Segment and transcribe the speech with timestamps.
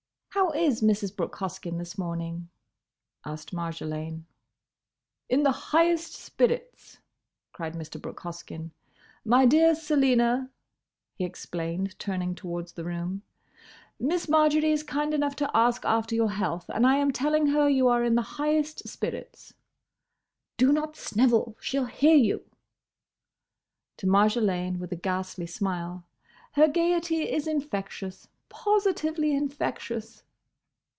[0.33, 1.13] "How is Mrs.
[1.13, 2.47] Brooke Hoskyn this morning?"
[3.25, 4.23] asked Marjolaine.
[5.27, 6.99] "In the highest spirits!"
[7.51, 8.01] cried Mr.
[8.01, 8.71] Brooke Hoskyn.
[9.25, 10.49] "My dear Selina,"
[11.15, 13.23] he explained, turning towards the room,
[13.99, 17.67] "Miss Marjory is kind enough to ask after your health, and I am telling her
[17.67, 19.53] you are in the highest spirits.
[20.55, 22.49] Do—not—snivel—she 'll hear you!"
[23.97, 26.05] To Marjolaine, with a ghastly smile,
[26.53, 30.23] "Her gaiety is infectious; positively infectious!"